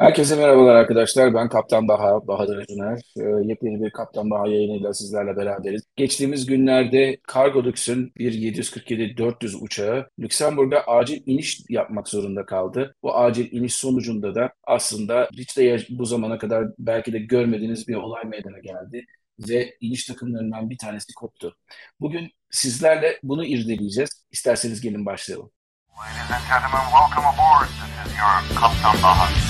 Herkese 0.00 0.36
merhabalar 0.36 0.74
arkadaşlar. 0.74 1.34
Ben 1.34 1.48
Kaptan 1.48 1.88
Baha, 1.88 2.26
Bahadır 2.26 2.58
Acuner. 2.58 3.00
Ee, 3.16 3.46
yepyeni 3.48 3.82
bir 3.84 3.90
Kaptan 3.90 4.30
Baha 4.30 4.46
yayınıyla 4.46 4.94
sizlerle 4.94 5.36
beraberiz. 5.36 5.82
Geçtiğimiz 5.96 6.46
günlerde 6.46 7.18
Cargolux'un 7.34 8.12
bir 8.16 8.32
747-400 8.32 9.56
uçağı 9.60 10.08
Lüksemburg'a 10.18 10.80
acil 10.80 11.22
iniş 11.26 11.60
yapmak 11.68 12.08
zorunda 12.08 12.46
kaldı. 12.46 12.96
Bu 13.02 13.16
acil 13.16 13.52
iniş 13.52 13.74
sonucunda 13.74 14.34
da 14.34 14.52
aslında 14.66 15.28
hiç 15.32 15.58
de 15.58 15.78
bu 15.90 16.04
zamana 16.04 16.38
kadar 16.38 16.66
belki 16.78 17.12
de 17.12 17.18
görmediğiniz 17.18 17.88
bir 17.88 17.94
olay 17.94 18.24
meydana 18.24 18.58
geldi 18.58 19.06
ve 19.48 19.76
iniş 19.80 20.06
takımlarından 20.06 20.70
bir 20.70 20.78
tanesi 20.78 21.14
koptu. 21.14 21.56
Bugün 22.00 22.30
sizlerle 22.50 23.18
bunu 23.22 23.44
irdeleyeceğiz. 23.44 24.24
İsterseniz 24.32 24.80
gelin 24.80 25.06
başlayalım. 25.06 25.50
Ladies 25.98 26.30
and 26.30 26.44
gentlemen, 26.48 26.84
welcome 26.90 27.26
aboard. 27.26 27.68
This 27.68 28.12
is 28.12 28.18
your 28.18 28.60
Kaptan 28.60 29.02
Baha. 29.02 29.49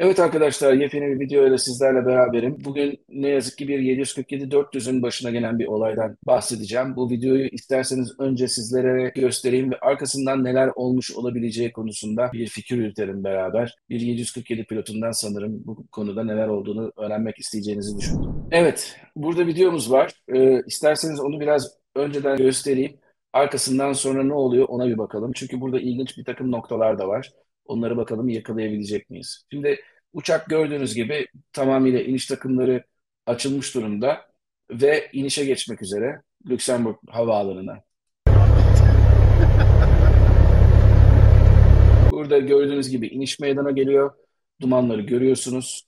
Evet 0.00 0.20
arkadaşlar 0.20 0.72
yepyeni 0.72 1.06
bir 1.06 1.20
video 1.20 1.46
ile 1.46 1.58
sizlerle 1.58 2.06
beraberim. 2.06 2.56
Bugün 2.64 3.00
ne 3.08 3.28
yazık 3.28 3.58
ki 3.58 3.68
bir 3.68 3.78
747-400'ün 3.78 5.02
başına 5.02 5.30
gelen 5.30 5.58
bir 5.58 5.66
olaydan 5.66 6.16
bahsedeceğim. 6.26 6.96
Bu 6.96 7.10
videoyu 7.10 7.46
isterseniz 7.46 8.20
önce 8.20 8.48
sizlere 8.48 9.12
göstereyim 9.14 9.70
ve 9.70 9.78
arkasından 9.80 10.44
neler 10.44 10.70
olmuş 10.74 11.12
olabileceği 11.12 11.72
konusunda 11.72 12.30
bir 12.32 12.46
fikir 12.46 12.76
yürütelim 12.76 13.24
beraber. 13.24 13.76
Bir 13.90 14.00
747 14.00 14.64
pilotundan 14.64 15.10
sanırım 15.10 15.62
bu 15.64 15.86
konuda 15.86 16.24
neler 16.24 16.48
olduğunu 16.48 16.92
öğrenmek 16.96 17.38
isteyeceğinizi 17.38 17.98
düşündüm. 17.98 18.30
Evet 18.50 18.96
burada 19.16 19.46
videomuz 19.46 19.92
var. 19.92 20.12
Ee, 20.34 20.62
isterseniz 20.66 21.20
onu 21.20 21.40
biraz 21.40 21.70
önceden 21.96 22.36
göstereyim. 22.36 22.96
Arkasından 23.32 23.92
sonra 23.92 24.24
ne 24.24 24.34
oluyor 24.34 24.68
ona 24.68 24.86
bir 24.86 24.98
bakalım. 24.98 25.32
Çünkü 25.34 25.60
burada 25.60 25.80
ilginç 25.80 26.18
bir 26.18 26.24
takım 26.24 26.50
noktalar 26.50 26.98
da 26.98 27.08
var. 27.08 27.30
Onları 27.68 27.96
bakalım 27.96 28.28
yakalayabilecek 28.28 29.10
miyiz? 29.10 29.44
Şimdi 29.52 29.80
uçak 30.12 30.46
gördüğünüz 30.46 30.94
gibi 30.94 31.26
tamamıyla 31.52 32.00
iniş 32.00 32.26
takımları 32.26 32.84
açılmış 33.26 33.74
durumda 33.74 34.20
ve 34.70 35.08
inişe 35.12 35.44
geçmek 35.44 35.82
üzere 35.82 36.22
Lüksemburg 36.48 36.96
Havaalanı'na. 37.08 37.82
Burada 42.10 42.38
gördüğünüz 42.38 42.90
gibi 42.90 43.06
iniş 43.06 43.40
meydana 43.40 43.70
geliyor. 43.70 44.10
Dumanları 44.60 45.00
görüyorsunuz. 45.00 45.86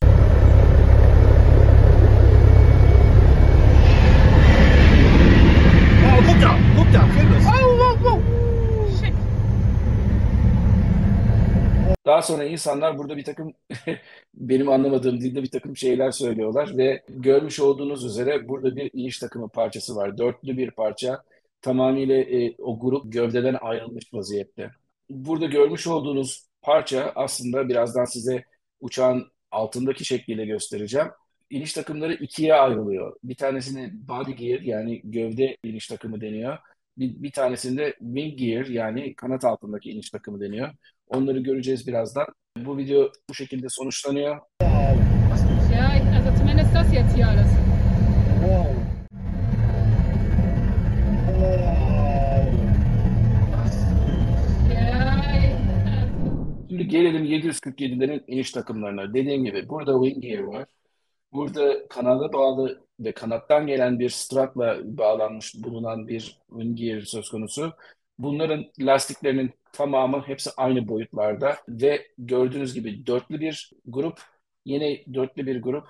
Daha 12.10 12.22
sonra 12.22 12.44
insanlar 12.44 12.98
burada 12.98 13.16
bir 13.16 13.24
takım 13.24 13.54
benim 14.34 14.68
anlamadığım 14.68 15.20
dilde 15.20 15.42
bir 15.42 15.50
takım 15.50 15.76
şeyler 15.76 16.10
söylüyorlar 16.10 16.76
ve 16.76 17.02
görmüş 17.08 17.60
olduğunuz 17.60 18.04
üzere 18.04 18.48
burada 18.48 18.76
bir 18.76 18.90
iniş 18.92 19.18
takımı 19.18 19.48
parçası 19.48 19.96
var. 19.96 20.18
Dörtlü 20.18 20.58
bir 20.58 20.70
parça 20.70 21.22
tamamıyla 21.62 22.16
e, 22.16 22.54
o 22.58 22.80
grup 22.80 23.12
gövdeden 23.12 23.56
ayrılmış 23.60 24.14
vaziyette. 24.14 24.70
Burada 25.10 25.46
görmüş 25.46 25.86
olduğunuz 25.86 26.46
parça 26.62 27.12
aslında 27.14 27.68
birazdan 27.68 28.04
size 28.04 28.44
uçağın 28.80 29.26
altındaki 29.50 30.04
şekliyle 30.04 30.46
göstereceğim. 30.46 31.08
İniş 31.50 31.72
takımları 31.72 32.14
ikiye 32.14 32.54
ayrılıyor. 32.54 33.16
Bir 33.24 33.34
tanesini 33.34 33.90
body 34.08 34.32
gear 34.32 34.60
yani 34.60 35.00
gövde 35.04 35.56
iniş 35.64 35.86
takımı 35.86 36.20
deniyor. 36.20 36.58
Bir, 36.98 37.22
bir 37.22 37.32
tanesinde 37.32 37.96
wing 37.98 38.38
gear 38.38 38.66
yani 38.66 39.14
kanat 39.14 39.44
altındaki 39.44 39.90
iniş 39.90 40.10
takımı 40.10 40.40
deniyor. 40.40 40.70
Onları 41.10 41.38
göreceğiz 41.38 41.86
birazdan. 41.86 42.26
Bu 42.56 42.78
video 42.78 43.10
bu 43.30 43.34
şekilde 43.34 43.66
sonuçlanıyor. 43.68 44.40
Ja, 45.72 45.88
also 46.16 46.38
zumindest 46.38 46.74
das 46.74 46.94
jetzt 46.94 47.16
hier 47.16 47.26
alles. 47.26 47.50
Şimdi 56.68 56.88
gelelim 56.88 57.24
747'lerin 57.24 58.24
iniş 58.26 58.50
takımlarına. 58.50 59.14
Dediğim 59.14 59.44
gibi 59.44 59.68
burada 59.68 60.04
wing 60.04 60.22
gear 60.22 60.42
var. 60.42 60.68
Burada 61.32 61.88
kanada 61.88 62.32
bağlı 62.32 62.80
ve 63.00 63.12
kanattan 63.12 63.66
gelen 63.66 63.98
bir 63.98 64.10
stratla 64.10 64.78
bağlanmış 64.84 65.54
bulunan 65.64 66.08
bir 66.08 66.40
wing 66.50 66.78
gear 66.78 67.00
söz 67.00 67.30
konusu. 67.30 67.72
Bunların 68.22 68.66
lastiklerinin 68.80 69.50
tamamı 69.72 70.22
hepsi 70.26 70.50
aynı 70.56 70.88
boyutlarda 70.88 71.56
ve 71.68 72.06
gördüğünüz 72.18 72.74
gibi 72.74 73.06
dörtlü 73.06 73.40
bir 73.40 73.70
grup, 73.86 74.20
yine 74.64 75.04
dörtlü 75.14 75.46
bir 75.46 75.62
grup, 75.62 75.88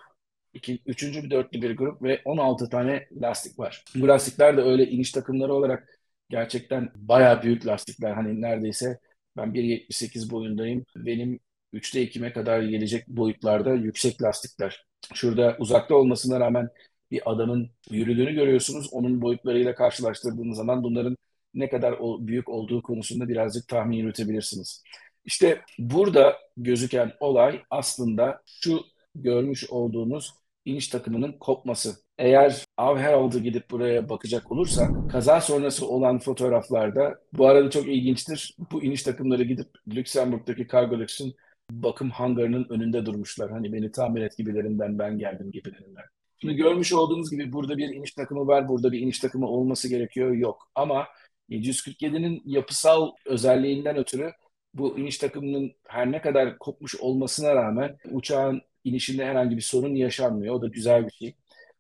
iki, 0.53 0.83
üçüncü 0.87 1.23
bir 1.25 1.31
dörtlü 1.31 1.63
bir 1.63 1.77
grup 1.77 2.03
ve 2.03 2.23
16 2.25 2.69
tane 2.69 3.09
lastik 3.13 3.59
var. 3.59 3.85
Bu 3.95 4.09
lastikler 4.09 4.57
de 4.57 4.63
öyle 4.63 4.87
iniş 4.91 5.13
takımları 5.13 5.55
olarak 5.55 6.01
gerçekten 6.29 6.93
bayağı 6.97 7.43
büyük 7.43 7.67
lastikler. 7.67 8.13
Hani 8.13 8.41
neredeyse 8.41 9.01
ben 9.37 9.55
1.78 9.55 10.31
boyundayım. 10.31 10.85
Benim 10.97 11.41
3'te 11.73 12.03
2'me 12.03 12.33
kadar 12.33 12.63
gelecek 12.63 13.09
boyutlarda 13.09 13.75
yüksek 13.75 14.23
lastikler. 14.23 14.87
Şurada 15.15 15.57
uzakta 15.59 15.95
olmasına 15.95 16.41
rağmen 16.41 16.69
bir 17.11 17.33
adamın 17.33 17.71
yürüdüğünü 17.91 18.33
görüyorsunuz. 18.35 18.89
Onun 18.93 19.23
boyutlarıyla 19.23 19.75
karşılaştırdığınız 19.75 20.57
zaman 20.57 20.83
bunların 20.83 21.17
ne 21.55 21.69
kadar 21.69 21.99
büyük 22.01 22.49
olduğu 22.49 22.83
konusunda 22.83 23.29
birazcık 23.29 23.69
tahmin 23.69 23.97
yürütebilirsiniz. 23.97 24.83
İşte 25.25 25.61
burada 25.79 26.37
gözüken 26.57 27.13
olay 27.21 27.63
aslında 27.71 28.43
şu 28.47 28.81
görmüş 29.15 29.71
olduğunuz 29.71 30.35
iniş 30.65 30.89
takımının 30.89 31.33
kopması. 31.33 31.95
Eğer 32.19 32.65
Av 32.77 32.97
Herald'ı 32.97 33.39
gidip 33.39 33.71
buraya 33.71 34.09
bakacak 34.09 34.53
olursak 34.53 35.11
kaza 35.11 35.41
sonrası 35.41 35.89
olan 35.89 36.19
fotoğraflarda 36.19 37.15
bu 37.33 37.47
arada 37.47 37.71
çok 37.71 37.89
ilginçtir. 37.89 38.57
Bu 38.73 38.83
iniş 38.83 39.03
takımları 39.03 39.43
gidip 39.43 39.69
Lüksemburg'daki 39.89 40.67
Cargolex'in 40.73 41.35
bakım 41.71 42.11
hangarının 42.11 42.67
önünde 42.71 43.07
durmuşlar. 43.07 43.51
Hani 43.51 43.73
beni 43.73 43.93
tamir 43.93 44.23
et 44.23 44.37
gibilerinden 44.39 44.99
ben 44.99 45.19
geldim 45.19 45.51
gibilerinden. 45.51 46.05
Şimdi 46.39 46.55
görmüş 46.55 46.93
olduğunuz 46.93 47.31
gibi 47.31 47.53
burada 47.53 47.79
bir 47.79 47.89
iniş 47.89 48.13
takımı 48.13 48.47
var, 48.47 48.69
burada 48.69 48.93
bir 48.93 49.01
iniş 49.01 49.19
takımı 49.19 49.49
olması 49.49 49.89
gerekiyor. 49.89 50.33
Yok 50.33 50.71
ama 50.75 51.07
747'nin 51.51 52.43
yapısal 52.45 53.11
özelliğinden 53.27 53.97
ötürü 53.97 54.33
bu 54.75 54.99
iniş 54.99 55.19
takımının 55.19 55.73
her 55.89 56.13
ne 56.13 56.21
kadar 56.21 56.59
kopmuş 56.59 56.95
olmasına 56.97 57.55
rağmen 57.55 57.97
uçağın 58.11 58.63
inişinde 58.85 59.25
herhangi 59.27 59.57
bir 59.57 59.63
sorun 59.63 59.95
yaşanmıyor. 59.95 60.55
O 60.55 60.63
da 60.63 60.67
güzel 60.69 61.07
bir 61.07 61.13
şey. 61.13 61.35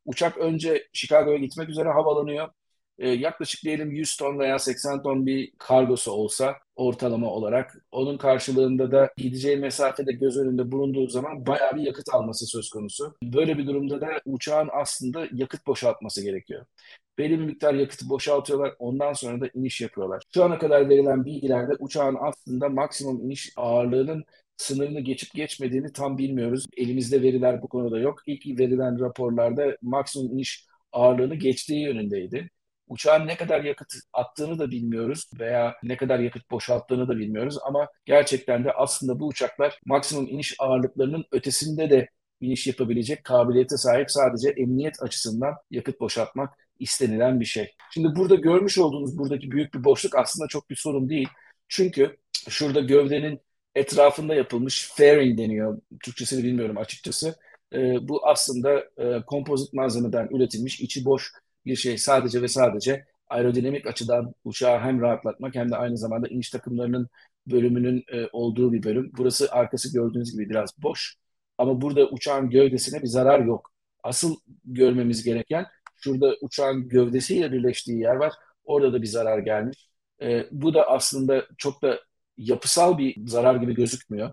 Uçak 0.04 0.38
önce 0.38 0.88
Chicago'ya 0.92 1.36
gitmek 1.36 1.68
üzere 1.68 1.88
havalanıyor 1.88 2.48
e, 3.00 3.08
yaklaşık 3.08 3.64
diyelim 3.64 3.90
100 3.90 4.16
ton 4.16 4.38
veya 4.38 4.58
80 4.58 5.02
ton 5.02 5.26
bir 5.26 5.52
kargosu 5.58 6.12
olsa 6.12 6.56
ortalama 6.76 7.26
olarak 7.30 7.76
onun 7.92 8.18
karşılığında 8.18 8.92
da 8.92 9.10
gideceği 9.16 9.56
mesafede 9.56 10.12
göz 10.12 10.38
önünde 10.38 10.72
bulunduğu 10.72 11.08
zaman 11.08 11.46
bayağı 11.46 11.76
bir 11.76 11.82
yakıt 11.82 12.14
alması 12.14 12.46
söz 12.46 12.70
konusu. 12.70 13.16
Böyle 13.22 13.58
bir 13.58 13.66
durumda 13.66 14.00
da 14.00 14.20
uçağın 14.24 14.68
aslında 14.72 15.26
yakıt 15.32 15.66
boşaltması 15.66 16.22
gerekiyor. 16.22 16.66
Belli 17.20 17.38
bir 17.40 17.44
miktar 17.44 17.74
yakıtı 17.74 18.08
boşaltıyorlar. 18.08 18.74
Ondan 18.78 19.12
sonra 19.12 19.40
da 19.40 19.48
iniş 19.54 19.80
yapıyorlar. 19.80 20.22
Şu 20.34 20.44
ana 20.44 20.58
kadar 20.58 20.88
verilen 20.88 21.24
bilgilerde 21.24 21.72
uçağın 21.78 22.16
aslında 22.20 22.68
maksimum 22.68 23.24
iniş 23.24 23.52
ağırlığının 23.56 24.24
sınırını 24.56 25.00
geçip 25.00 25.34
geçmediğini 25.34 25.92
tam 25.92 26.18
bilmiyoruz. 26.18 26.66
Elimizde 26.76 27.22
veriler 27.22 27.62
bu 27.62 27.68
konuda 27.68 27.98
yok. 27.98 28.22
İlk 28.26 28.60
verilen 28.60 29.00
raporlarda 29.00 29.76
maksimum 29.82 30.32
iniş 30.32 30.66
ağırlığını 30.92 31.34
geçtiği 31.34 31.82
yönündeydi. 31.82 32.50
Uçağın 32.88 33.26
ne 33.26 33.36
kadar 33.36 33.64
yakıt 33.64 33.92
attığını 34.12 34.58
da 34.58 34.70
bilmiyoruz 34.70 35.30
veya 35.40 35.74
ne 35.82 35.96
kadar 35.96 36.18
yakıt 36.18 36.50
boşalttığını 36.50 37.08
da 37.08 37.16
bilmiyoruz 37.16 37.58
ama 37.62 37.88
gerçekten 38.04 38.64
de 38.64 38.72
aslında 38.72 39.20
bu 39.20 39.26
uçaklar 39.26 39.80
maksimum 39.86 40.28
iniş 40.28 40.54
ağırlıklarının 40.58 41.24
ötesinde 41.32 41.90
de 41.90 42.08
iniş 42.40 42.66
yapabilecek 42.66 43.24
kabiliyete 43.24 43.76
sahip 43.76 44.10
sadece 44.10 44.50
emniyet 44.50 45.02
açısından 45.02 45.54
yakıt 45.70 46.00
boşaltmak 46.00 46.69
istenilen 46.80 47.40
bir 47.40 47.44
şey. 47.44 47.74
Şimdi 47.94 48.08
burada 48.16 48.34
görmüş 48.34 48.78
olduğunuz 48.78 49.18
buradaki 49.18 49.50
büyük 49.50 49.74
bir 49.74 49.84
boşluk 49.84 50.16
aslında 50.16 50.48
çok 50.48 50.70
bir 50.70 50.76
sorun 50.76 51.08
değil. 51.08 51.28
Çünkü 51.68 52.16
şurada 52.48 52.80
gövdenin 52.80 53.40
etrafında 53.74 54.34
yapılmış 54.34 54.90
fairing 54.96 55.38
deniyor. 55.38 55.80
Türkçesini 56.04 56.44
bilmiyorum 56.44 56.78
açıkçası. 56.78 57.34
E, 57.72 58.08
bu 58.08 58.28
aslında 58.28 58.84
e, 58.98 59.22
kompozit 59.26 59.72
malzemeden 59.72 60.28
üretilmiş 60.30 60.80
içi 60.80 61.04
boş 61.04 61.32
bir 61.66 61.76
şey 61.76 61.98
sadece 61.98 62.42
ve 62.42 62.48
sadece 62.48 63.06
aerodinamik 63.28 63.86
açıdan 63.86 64.34
uçağı 64.44 64.80
hem 64.80 65.00
rahatlatmak 65.00 65.54
hem 65.54 65.70
de 65.70 65.76
aynı 65.76 65.98
zamanda 65.98 66.28
iniş 66.28 66.50
takımlarının 66.50 67.08
bölümünün 67.46 68.04
e, 68.12 68.26
olduğu 68.32 68.72
bir 68.72 68.82
bölüm. 68.82 69.12
Burası 69.18 69.52
arkası 69.52 69.92
gördüğünüz 69.92 70.32
gibi 70.32 70.50
biraz 70.50 70.82
boş 70.82 71.16
ama 71.58 71.80
burada 71.80 72.08
uçağın 72.08 72.50
gövdesine 72.50 73.02
bir 73.02 73.06
zarar 73.06 73.40
yok. 73.40 73.72
Asıl 74.02 74.36
görmemiz 74.64 75.24
gereken 75.24 75.66
şurada 76.00 76.34
uçağın 76.40 76.88
gövdesiyle 76.88 77.52
birleştiği 77.52 78.00
yer 78.00 78.14
var. 78.16 78.32
Orada 78.64 78.92
da 78.92 79.02
bir 79.02 79.06
zarar 79.06 79.38
gelmiş. 79.38 79.88
E, 80.22 80.46
bu 80.50 80.74
da 80.74 80.88
aslında 80.90 81.46
çok 81.58 81.82
da 81.82 82.00
yapısal 82.36 82.98
bir 82.98 83.26
zarar 83.26 83.54
gibi 83.56 83.74
gözükmüyor. 83.74 84.30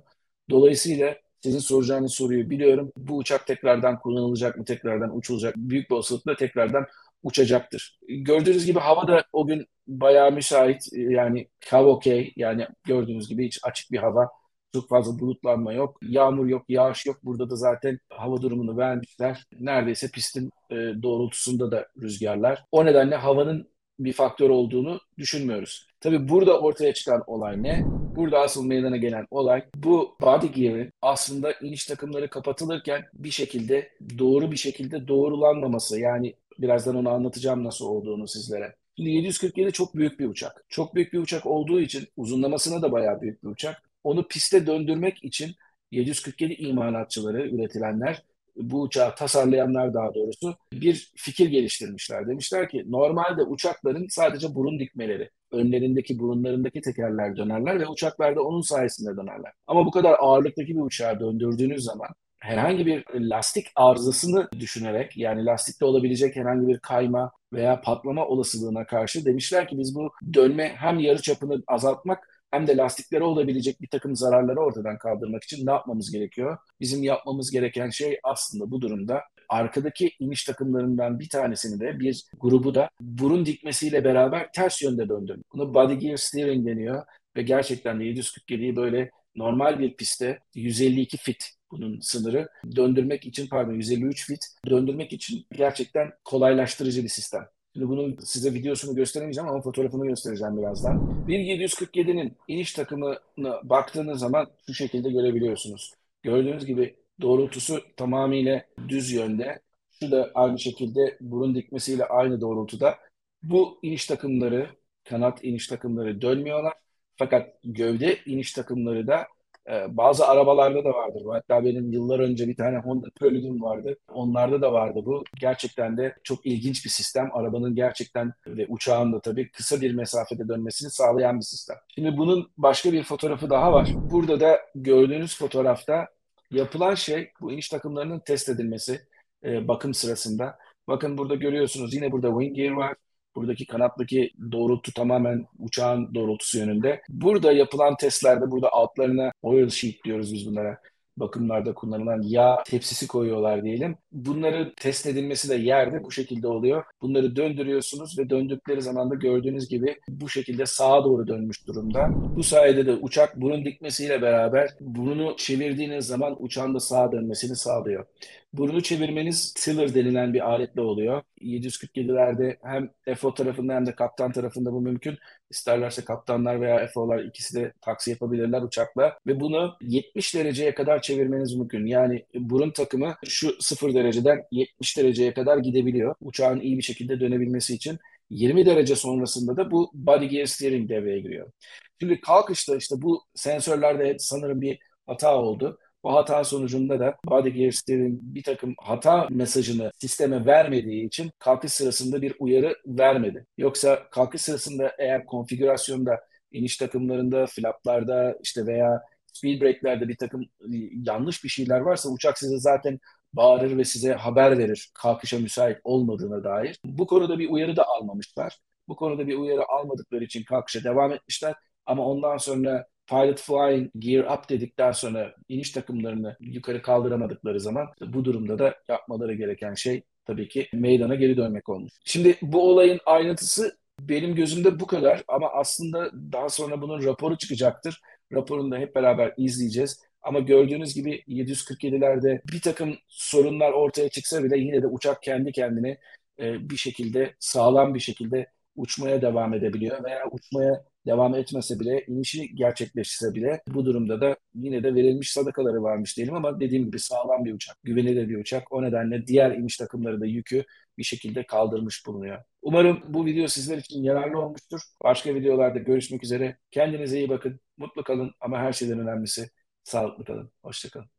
Dolayısıyla 0.49 1.15
sizin 1.43 1.59
soracağınız 1.59 2.13
soruyu 2.13 2.49
biliyorum. 2.49 2.91
Bu 2.97 3.17
uçak 3.17 3.47
tekrardan 3.47 3.99
kullanılacak 3.99 4.57
mı, 4.57 4.65
tekrardan 4.65 5.17
uçulacak 5.17 5.55
Büyük 5.57 5.89
bir 5.89 5.95
olasılıkla 5.95 6.35
tekrardan 6.35 6.85
uçacaktır. 7.23 7.99
Gördüğünüz 8.09 8.65
gibi 8.65 8.79
hava 8.79 9.07
da 9.07 9.23
o 9.33 9.47
gün 9.47 9.65
bayağı 9.87 10.31
müsait. 10.31 10.87
Yani 10.93 11.47
hava 11.69 11.89
okey. 11.89 12.33
Yani 12.35 12.67
gördüğünüz 12.83 13.29
gibi 13.29 13.45
hiç 13.47 13.59
açık 13.63 13.91
bir 13.91 13.97
hava. 13.97 14.29
Çok 14.77 14.89
fazla 14.89 15.19
bulutlanma 15.19 15.73
yok. 15.73 15.97
Yağmur 16.01 16.45
yok, 16.45 16.65
yağış 16.69 17.05
yok. 17.05 17.17
Burada 17.23 17.49
da 17.49 17.55
zaten 17.55 17.99
hava 18.09 18.41
durumunu 18.41 18.77
vermişler. 18.77 19.43
Neredeyse 19.59 20.07
pistin 20.13 20.51
e, 20.71 20.75
doğrultusunda 20.75 21.71
da 21.71 21.87
rüzgarlar. 22.01 22.63
O 22.71 22.85
nedenle 22.85 23.15
havanın 23.15 23.67
bir 23.99 24.13
faktör 24.13 24.49
olduğunu 24.49 24.99
düşünmüyoruz. 25.17 25.87
Tabii 25.99 26.29
burada 26.29 26.59
ortaya 26.59 26.93
çıkan 26.93 27.23
olay 27.27 27.63
ne? 27.63 27.83
Burada 28.15 28.39
asıl 28.39 28.65
meydana 28.65 28.97
gelen 28.97 29.27
olay 29.31 29.65
bu 29.75 30.15
body 30.21 30.47
gear'in 30.47 30.89
aslında 31.01 31.51
iniş 31.51 31.85
takımları 31.85 32.29
kapatılırken 32.29 33.05
bir 33.13 33.31
şekilde 33.31 33.91
doğru 34.19 34.51
bir 34.51 34.57
şekilde 34.57 35.07
doğrulanmaması. 35.07 35.99
Yani 35.99 36.35
birazdan 36.59 36.95
onu 36.95 37.09
anlatacağım 37.09 37.63
nasıl 37.63 37.85
olduğunu 37.85 38.27
sizlere. 38.27 38.75
Şimdi 38.97 39.09
747 39.09 39.71
çok 39.71 39.95
büyük 39.95 40.19
bir 40.19 40.27
uçak. 40.27 40.65
Çok 40.69 40.95
büyük 40.95 41.13
bir 41.13 41.19
uçak 41.19 41.45
olduğu 41.45 41.79
için 41.79 42.07
uzunlamasına 42.17 42.81
da 42.81 42.91
bayağı 42.91 43.21
büyük 43.21 43.43
bir 43.43 43.49
uçak. 43.49 43.86
Onu 44.07 44.27
piste 44.27 44.67
döndürmek 44.67 45.23
için 45.23 45.55
747 45.91 46.53
imalatçıları, 46.53 47.47
üretilenler 47.47 48.23
bu 48.55 48.81
uçağı 48.81 49.15
tasarlayanlar 49.15 49.93
daha 49.93 50.13
doğrusu 50.13 50.55
bir 50.73 51.11
fikir 51.15 51.49
geliştirmişler. 51.49 52.27
Demişler 52.27 52.69
ki 52.69 52.83
normalde 52.87 53.43
uçakların 53.43 54.07
sadece 54.09 54.55
burun 54.55 54.79
dikmeleri, 54.79 55.29
önlerindeki 55.51 56.19
burunlarındaki 56.19 56.81
tekerler 56.81 57.37
dönerler 57.37 57.79
ve 57.79 57.87
uçaklar 57.87 58.35
da 58.35 58.43
onun 58.43 58.61
sayesinde 58.61 59.17
dönerler. 59.17 59.51
Ama 59.67 59.85
bu 59.85 59.91
kadar 59.91 60.15
ağırlıktaki 60.19 60.75
bir 60.75 60.81
uçağı 60.81 61.19
döndürdüğünüz 61.19 61.83
zaman 61.83 62.09
herhangi 62.39 62.85
bir 62.85 63.05
lastik 63.13 63.67
arızasını 63.75 64.47
düşünerek 64.59 65.17
yani 65.17 65.45
lastikte 65.45 65.85
olabilecek 65.85 66.35
herhangi 66.35 66.67
bir 66.67 66.79
kayma 66.79 67.31
veya 67.53 67.81
patlama 67.81 68.25
olasılığına 68.25 68.85
karşı 68.85 69.25
demişler 69.25 69.67
ki 69.67 69.77
biz 69.77 69.95
bu 69.95 70.11
dönme 70.33 70.69
hem 70.77 70.99
yarı 70.99 71.21
çapını 71.21 71.63
azaltmak 71.67 72.36
hem 72.51 72.67
de 72.67 72.77
lastiklere 72.77 73.23
olabilecek 73.23 73.81
bir 73.81 73.87
takım 73.87 74.15
zararları 74.15 74.59
ortadan 74.59 74.97
kaldırmak 74.97 75.43
için 75.43 75.65
ne 75.65 75.71
yapmamız 75.71 76.11
gerekiyor? 76.11 76.57
Bizim 76.79 77.03
yapmamız 77.03 77.51
gereken 77.51 77.89
şey 77.89 78.19
aslında 78.23 78.71
bu 78.71 78.81
durumda 78.81 79.23
arkadaki 79.49 80.11
iniş 80.19 80.43
takımlarından 80.43 81.19
bir 81.19 81.29
tanesini 81.29 81.79
de 81.79 81.99
bir 81.99 82.25
grubu 82.39 82.75
da 82.75 82.89
burun 82.99 83.45
dikmesiyle 83.45 84.03
beraber 84.03 84.51
ters 84.51 84.81
yönde 84.81 85.09
döndürmek. 85.09 85.45
Buna 85.53 85.73
body 85.73 85.93
gear 85.93 86.17
steering 86.17 86.67
deniyor 86.67 87.03
ve 87.35 87.41
gerçekten 87.41 87.99
de 87.99 88.03
747'yi 88.03 88.75
böyle 88.75 89.11
normal 89.35 89.79
bir 89.79 89.95
pistte 89.95 90.39
152 90.55 91.17
fit 91.17 91.49
bunun 91.71 91.99
sınırı 91.99 92.49
döndürmek 92.75 93.25
için 93.25 93.47
pardon 93.47 93.73
153 93.73 94.27
fit 94.27 94.45
döndürmek 94.69 95.13
için 95.13 95.45
gerçekten 95.51 96.11
kolaylaştırıcı 96.25 97.03
bir 97.03 97.09
sistem. 97.09 97.47
Şimdi 97.77 97.89
bunun 97.89 98.17
size 98.17 98.53
videosunu 98.53 98.95
gösteremeyeceğim 98.95 99.49
ama 99.49 99.61
fotoğrafını 99.61 100.07
göstereceğim 100.07 100.57
birazdan. 100.57 101.27
Bir 101.27 101.39
747'nin 101.39 102.33
iniş 102.47 102.73
takımına 102.73 103.61
baktığınız 103.63 104.19
zaman 104.19 104.47
şu 104.67 104.73
şekilde 104.73 105.09
görebiliyorsunuz. 105.09 105.93
Gördüğünüz 106.23 106.65
gibi 106.65 106.95
doğrultusu 107.21 107.81
tamamıyla 107.97 108.63
düz 108.87 109.11
yönde. 109.11 109.59
Şu 109.99 110.11
da 110.11 110.31
aynı 110.35 110.59
şekilde 110.59 111.17
burun 111.21 111.55
dikmesiyle 111.55 112.05
aynı 112.05 112.41
doğrultuda. 112.41 112.95
Bu 113.43 113.79
iniş 113.81 114.05
takımları, 114.05 114.69
kanat 115.03 115.43
iniş 115.43 115.67
takımları 115.67 116.21
dönmüyorlar. 116.21 116.73
Fakat 117.15 117.49
gövde 117.63 118.17
iniş 118.25 118.53
takımları 118.53 119.07
da 119.07 119.27
ee, 119.71 119.97
bazı 119.97 120.27
arabalarda 120.27 120.83
da 120.85 120.89
vardır 120.89 121.21
bu. 121.25 121.33
Hatta 121.33 121.65
benim 121.65 121.91
yıllar 121.91 122.19
önce 122.19 122.47
bir 122.47 122.55
tane 122.55 122.77
Honda 122.77 123.07
Prelude'um 123.19 123.61
vardı. 123.61 123.97
Onlarda 124.13 124.61
da 124.61 124.73
vardı 124.73 124.99
bu. 125.05 125.23
Gerçekten 125.39 125.97
de 125.97 126.15
çok 126.23 126.45
ilginç 126.45 126.85
bir 126.85 126.89
sistem. 126.89 127.29
Arabanın 127.33 127.75
gerçekten 127.75 128.33
ve 128.47 128.65
uçağın 128.69 129.13
da 129.13 129.19
tabii 129.21 129.51
kısa 129.51 129.81
bir 129.81 129.93
mesafede 129.93 130.47
dönmesini 130.47 130.89
sağlayan 130.89 131.39
bir 131.39 131.45
sistem. 131.45 131.77
Şimdi 131.95 132.17
bunun 132.17 132.51
başka 132.57 132.91
bir 132.91 133.03
fotoğrafı 133.03 133.49
daha 133.49 133.73
var. 133.73 133.89
Burada 133.95 134.39
da 134.39 134.59
gördüğünüz 134.75 135.37
fotoğrafta 135.37 136.07
yapılan 136.51 136.95
şey 136.95 137.31
bu 137.41 137.51
iniş 137.51 137.69
takımlarının 137.69 138.19
test 138.19 138.49
edilmesi 138.49 139.01
e, 139.43 139.67
bakım 139.67 139.93
sırasında. 139.93 140.57
Bakın 140.87 141.17
burada 141.17 141.35
görüyorsunuz 141.35 141.93
yine 141.93 142.11
burada 142.11 142.29
wing 142.29 142.55
gear 142.55 142.71
var. 142.71 142.95
Buradaki 143.37 143.65
kanattaki 143.65 144.31
doğrultu 144.51 144.93
tamamen 144.93 145.45
uçağın 145.59 146.15
doğrultusu 146.15 146.57
yönünde. 146.57 147.01
Burada 147.09 147.51
yapılan 147.51 147.95
testlerde 147.95 148.51
burada 148.51 148.69
altlarına 148.73 149.31
oil 149.41 149.69
sheet 149.69 150.03
diyoruz 150.03 150.33
biz 150.33 150.47
bunlara 150.47 150.77
bakımlarda 151.17 151.73
kullanılan 151.73 152.21
yağ 152.21 152.63
tepsisi 152.65 153.07
koyuyorlar 153.07 153.63
diyelim. 153.63 153.95
Bunları 154.11 154.73
test 154.77 155.05
edilmesi 155.05 155.49
de 155.49 155.55
yerde 155.55 156.03
bu 156.03 156.11
şekilde 156.11 156.47
oluyor. 156.47 156.83
Bunları 157.01 157.35
döndürüyorsunuz 157.35 158.19
ve 158.19 158.29
döndükleri 158.29 158.81
zaman 158.81 159.09
da 159.09 159.15
gördüğünüz 159.15 159.69
gibi 159.69 159.99
bu 160.09 160.29
şekilde 160.29 160.65
sağa 160.65 161.03
doğru 161.03 161.27
dönmüş 161.27 161.67
durumda. 161.67 162.09
Bu 162.35 162.43
sayede 162.43 162.85
de 162.85 162.93
uçak 162.93 163.41
burun 163.41 163.65
dikmesiyle 163.65 164.21
beraber 164.21 164.69
burunu 164.79 165.35
çevirdiğiniz 165.37 166.05
zaman 166.05 166.43
uçağın 166.43 166.73
da 166.73 166.79
sağa 166.79 167.11
dönmesini 167.11 167.55
sağlıyor. 167.55 168.05
Burunu 168.53 168.81
çevirmeniz 168.83 169.53
tiller 169.53 169.95
denilen 169.95 170.33
bir 170.33 170.49
aletle 170.49 170.81
oluyor. 170.81 171.21
747'lerde 171.41 172.57
hem 172.63 173.15
FO 173.15 173.33
tarafında 173.33 173.73
hem 173.75 173.85
de 173.85 173.95
kaptan 173.95 174.31
tarafında 174.31 174.73
bu 174.73 174.81
mümkün. 174.81 175.17
İsterlerse 175.49 176.05
kaptanlar 176.05 176.61
veya 176.61 176.87
FO'lar 176.87 177.19
ikisi 177.23 177.55
de 177.55 177.73
taksi 177.81 178.11
yapabilirler 178.11 178.61
uçakla. 178.61 179.17
Ve 179.27 179.39
bunu 179.39 179.77
70 179.81 180.35
dereceye 180.35 180.73
kadar 180.75 181.01
çevirmeniz 181.01 181.53
mümkün. 181.55 181.85
Yani 181.85 182.25
burun 182.35 182.71
takımı 182.71 183.15
şu 183.25 183.61
0 183.61 183.93
dereceden 183.93 184.43
70 184.51 184.97
dereceye 184.97 185.33
kadar 185.33 185.57
gidebiliyor. 185.57 186.15
Uçağın 186.21 186.59
iyi 186.59 186.77
bir 186.77 186.83
şekilde 186.83 187.19
dönebilmesi 187.19 187.73
için. 187.73 187.99
20 188.29 188.65
derece 188.65 188.95
sonrasında 188.95 189.57
da 189.57 189.71
bu 189.71 189.91
body 189.93 190.25
gear 190.25 190.45
steering 190.45 190.89
devreye 190.89 191.19
giriyor. 191.19 191.51
Şimdi 191.99 192.21
kalkışta 192.21 192.75
işte 192.75 192.95
bu 193.01 193.23
sensörlerde 193.35 194.15
sanırım 194.19 194.61
bir 194.61 194.79
hata 195.07 195.35
oldu. 195.35 195.79
Bu 196.03 196.13
hata 196.15 196.43
sonucunda 196.43 196.99
da 196.99 197.15
body 197.25 197.49
gear 197.49 197.71
steering 197.71 198.19
bir 198.21 198.43
takım 198.43 198.75
hata 198.79 199.27
mesajını 199.31 199.91
sisteme 199.99 200.45
vermediği 200.45 201.07
için 201.07 201.31
kalkış 201.39 201.73
sırasında 201.73 202.21
bir 202.21 202.35
uyarı 202.39 202.75
vermedi. 202.85 203.45
Yoksa 203.57 204.09
kalkış 204.11 204.41
sırasında 204.41 204.91
eğer 204.99 205.25
konfigürasyonda 205.25 206.19
iniş 206.51 206.77
takımlarında, 206.77 207.45
flaplarda 207.45 208.37
işte 208.43 208.65
veya 208.65 209.01
speed 209.33 209.61
brake'lerde 209.61 210.07
bir 210.07 210.17
takım 210.17 210.45
yanlış 210.91 211.43
bir 211.43 211.49
şeyler 211.49 211.79
varsa 211.79 212.09
uçak 212.09 212.37
size 212.37 212.59
zaten 212.59 212.99
bağırır 213.33 213.77
ve 213.77 213.83
size 213.85 214.13
haber 214.13 214.57
verir 214.57 214.91
kalkışa 214.93 215.39
müsait 215.39 215.77
olmadığına 215.83 216.43
dair. 216.43 216.79
Bu 216.85 217.07
konuda 217.07 217.39
bir 217.39 217.49
uyarı 217.49 217.75
da 217.75 217.87
almamışlar. 217.87 218.59
Bu 218.87 218.95
konuda 218.95 219.27
bir 219.27 219.37
uyarı 219.37 219.65
almadıkları 219.69 220.23
için 220.23 220.43
kalkışa 220.43 220.83
devam 220.83 221.13
etmişler. 221.13 221.55
Ama 221.85 222.05
ondan 222.05 222.37
sonra 222.37 222.85
pilot 223.09 223.41
flying 223.41 223.91
gear 223.99 224.37
up 224.37 224.49
dedikten 224.49 224.91
sonra 224.91 225.35
iniş 225.49 225.71
takımlarını 225.71 226.37
yukarı 226.39 226.81
kaldıramadıkları 226.81 227.59
zaman 227.59 227.87
bu 228.01 228.25
durumda 228.25 228.59
da 228.59 228.75
yapmaları 228.87 229.33
gereken 229.33 229.73
şey 229.73 230.03
tabii 230.25 230.47
ki 230.47 230.67
meydana 230.73 231.15
geri 231.15 231.37
dönmek 231.37 231.69
olmuş. 231.69 231.93
Şimdi 232.05 232.37
bu 232.41 232.69
olayın 232.69 232.99
ayrıntısı 233.05 233.77
benim 233.99 234.35
gözümde 234.35 234.79
bu 234.79 234.87
kadar 234.87 235.23
ama 235.27 235.49
aslında 235.49 236.11
daha 236.13 236.49
sonra 236.49 236.81
bunun 236.81 237.03
raporu 237.03 237.37
çıkacaktır. 237.37 238.01
Raporunu 238.33 238.71
da 238.71 238.77
hep 238.77 238.95
beraber 238.95 239.33
izleyeceğiz. 239.37 240.01
Ama 240.21 240.39
gördüğünüz 240.39 240.93
gibi 240.93 241.23
747'lerde 241.27 242.41
bir 242.53 242.61
takım 242.61 242.95
sorunlar 243.07 243.71
ortaya 243.71 244.09
çıksa 244.09 244.43
bile 244.43 244.57
yine 244.57 244.81
de 244.81 244.87
uçak 244.87 245.23
kendi 245.23 245.51
kendine 245.51 245.97
e, 246.39 246.69
bir 246.69 246.77
şekilde 246.77 247.35
sağlam 247.39 247.95
bir 247.95 247.99
şekilde 247.99 248.47
uçmaya 248.75 249.21
devam 249.21 249.53
edebiliyor 249.53 250.03
veya 250.03 250.29
uçmaya 250.31 250.85
devam 251.07 251.35
etmese 251.35 251.79
bile, 251.79 252.05
inişi 252.07 252.55
gerçekleşse 252.55 253.33
bile 253.35 253.61
bu 253.67 253.85
durumda 253.85 254.21
da 254.21 254.37
yine 254.55 254.83
de 254.83 254.95
verilmiş 254.95 255.31
sadakaları 255.31 255.83
varmış 255.83 256.17
diyelim 256.17 256.35
ama 256.35 256.59
dediğim 256.59 256.85
gibi 256.85 256.99
sağlam 256.99 257.45
bir 257.45 257.53
uçak, 257.53 257.77
güvenilir 257.83 258.29
bir 258.29 258.37
uçak. 258.37 258.71
O 258.71 258.83
nedenle 258.83 259.27
diğer 259.27 259.51
iniş 259.51 259.77
takımları 259.77 260.21
da 260.21 260.25
yükü 260.25 260.63
bir 260.97 261.03
şekilde 261.03 261.45
kaldırmış 261.45 262.05
bulunuyor. 262.07 262.43
Umarım 262.61 263.03
bu 263.07 263.25
video 263.25 263.47
sizler 263.47 263.77
için 263.77 264.03
yararlı 264.03 264.39
olmuştur. 264.39 264.81
Başka 265.03 265.35
videolarda 265.35 265.79
görüşmek 265.79 266.23
üzere. 266.23 266.57
Kendinize 266.71 267.17
iyi 267.17 267.29
bakın, 267.29 267.59
mutlu 267.77 268.03
kalın 268.03 268.31
ama 268.41 268.59
her 268.59 268.73
şeyden 268.73 268.99
önemlisi 268.99 269.49
sağlıklı 269.83 270.25
kalın. 270.25 270.51
Hoşçakalın. 270.63 271.16